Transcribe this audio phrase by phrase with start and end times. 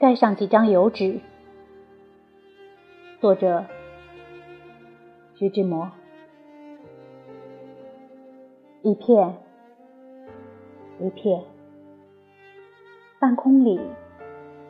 [0.00, 1.18] 盖上几张油纸。
[3.20, 3.64] 作者：
[5.34, 5.90] 徐志摩。
[8.82, 9.34] 一片，
[11.00, 11.42] 一片，
[13.18, 13.80] 半空里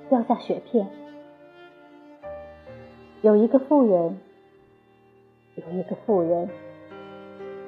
[0.08, 0.88] 掉下雪片。
[3.20, 4.18] 有一个妇人，
[5.56, 6.48] 有一个妇人，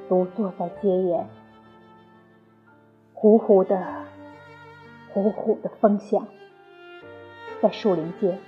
[0.09, 1.29] 独坐在街沿，
[3.13, 4.07] 呼呼的，
[5.13, 6.27] 呼呼的风响，
[7.63, 8.39] 在树林间。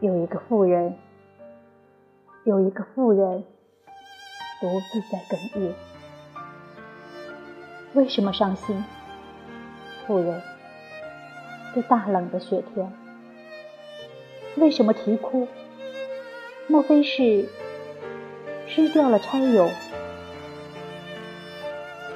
[0.00, 0.96] 有一个妇人，
[2.44, 3.44] 有一个妇人，
[4.60, 5.72] 独自在哽咽。
[7.94, 8.84] 为什么伤心？
[10.06, 10.42] 妇人，
[11.72, 12.92] 这大冷的雪天，
[14.56, 15.46] 为什么啼哭？
[16.66, 17.48] 莫非是
[18.66, 19.68] 失掉了差友？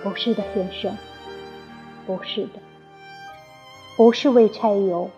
[0.02, 0.96] 不是的，先生，
[2.04, 2.60] 不是的，
[3.96, 5.10] 不是为钗油，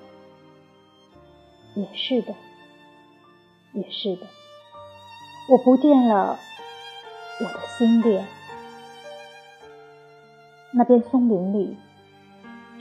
[1.75, 2.35] 也是的。
[3.75, 4.27] 也是的，
[5.49, 6.39] 我不见了
[7.41, 8.27] 我的心恋。
[10.73, 11.77] 那边松林里，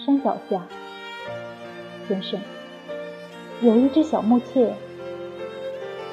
[0.04, 0.66] 山脚下，
[2.08, 2.40] 先生，
[3.62, 4.74] 有一只小木妾，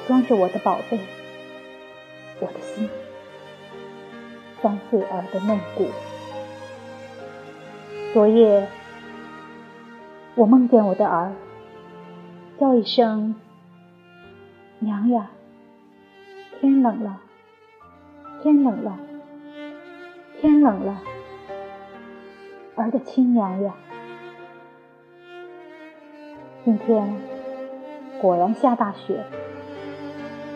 [0.07, 0.99] 装着我的宝贝，
[2.41, 2.89] 我的心，
[4.61, 5.87] 三岁儿的嫩骨。
[8.13, 8.67] 昨夜，
[10.37, 11.31] 我梦见我的儿，
[12.59, 13.35] 叫一声。
[14.79, 15.29] 娘呀，
[16.59, 17.21] 天冷了，
[18.43, 18.99] 天冷了，
[20.41, 21.01] 天冷了，
[22.75, 23.73] 儿的亲娘呀！
[26.65, 27.17] 今天
[28.19, 29.23] 果然下大雪，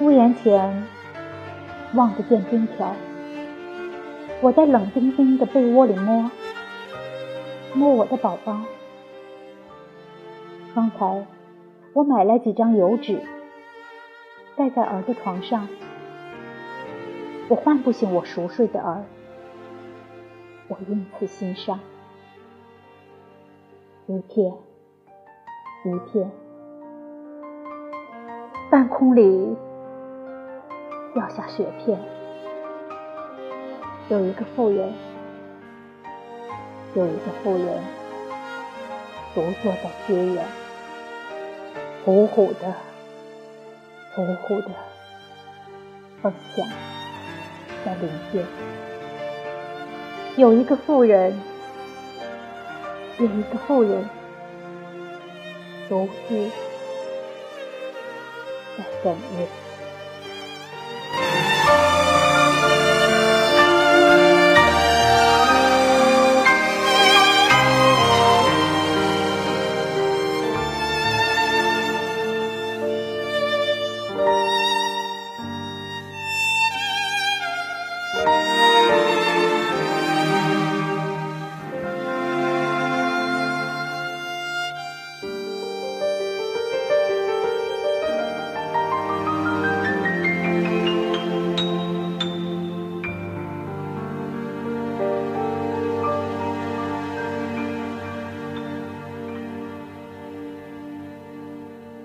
[0.01, 0.83] 屋檐前
[1.93, 2.93] 望不见冰条。
[4.41, 6.29] 我在冷冰冰的被窝里摸，
[7.73, 8.59] 摸我的宝宝。
[10.79, 11.25] 刚才
[11.91, 13.21] 我买来几张油纸。
[14.55, 15.67] 盖在儿的床上，
[17.49, 19.03] 我唤不醒我熟睡的儿，
[20.69, 21.81] 我因此心伤。
[24.07, 24.53] 一片，
[25.83, 26.31] 一片，
[28.71, 29.57] 半空里
[31.13, 31.99] 掉下雪片。
[34.07, 34.93] 有一个妇人，
[36.95, 37.83] 有一个妇人，
[39.35, 40.45] 独坐在街沿，
[42.09, 42.73] 虎虎的。
[44.15, 44.67] 虎虎的
[46.23, 46.67] 梦想
[47.85, 48.43] 在林间，
[50.35, 51.39] 有一个妇人，
[53.19, 54.09] 有一个妇人，
[55.87, 56.49] 独自
[58.75, 59.68] 在等你。